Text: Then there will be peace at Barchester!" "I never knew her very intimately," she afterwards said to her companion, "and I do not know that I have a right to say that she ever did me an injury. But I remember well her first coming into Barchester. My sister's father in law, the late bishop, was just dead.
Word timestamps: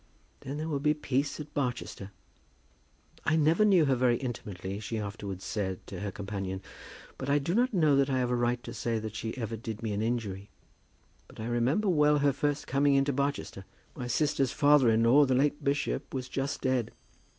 Then 0.39 0.57
there 0.57 0.67
will 0.67 0.79
be 0.79 0.95
peace 0.95 1.39
at 1.39 1.53
Barchester!" 1.53 2.09
"I 3.23 3.35
never 3.35 3.63
knew 3.63 3.85
her 3.85 3.93
very 3.93 4.17
intimately," 4.17 4.79
she 4.79 4.97
afterwards 4.97 5.45
said 5.45 5.85
to 5.85 5.99
her 5.99 6.11
companion, 6.11 6.63
"and 7.19 7.29
I 7.29 7.37
do 7.37 7.53
not 7.53 7.71
know 7.71 7.95
that 7.95 8.09
I 8.09 8.17
have 8.17 8.31
a 8.31 8.35
right 8.35 8.63
to 8.63 8.73
say 8.73 8.97
that 8.97 9.15
she 9.15 9.37
ever 9.37 9.55
did 9.55 9.83
me 9.83 9.93
an 9.93 10.01
injury. 10.01 10.49
But 11.27 11.39
I 11.39 11.45
remember 11.45 11.87
well 11.87 12.17
her 12.17 12.33
first 12.33 12.65
coming 12.65 12.95
into 12.95 13.13
Barchester. 13.13 13.63
My 13.95 14.07
sister's 14.07 14.51
father 14.51 14.89
in 14.89 15.03
law, 15.03 15.27
the 15.27 15.35
late 15.35 15.63
bishop, 15.63 16.11
was 16.15 16.27
just 16.27 16.61
dead. 16.61 16.89